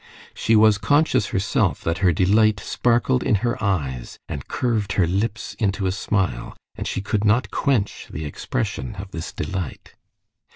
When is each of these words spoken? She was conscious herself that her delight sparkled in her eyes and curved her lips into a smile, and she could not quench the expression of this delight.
She 0.33 0.55
was 0.55 0.79
conscious 0.79 1.27
herself 1.27 1.81
that 1.81 1.99
her 1.99 2.11
delight 2.11 2.59
sparkled 2.59 3.21
in 3.21 3.35
her 3.45 3.63
eyes 3.63 4.17
and 4.27 4.47
curved 4.47 4.93
her 4.93 5.05
lips 5.05 5.53
into 5.59 5.85
a 5.85 5.91
smile, 5.91 6.57
and 6.73 6.87
she 6.87 7.01
could 7.01 7.23
not 7.23 7.51
quench 7.51 8.07
the 8.11 8.25
expression 8.25 8.95
of 8.95 9.11
this 9.11 9.31
delight. 9.31 9.93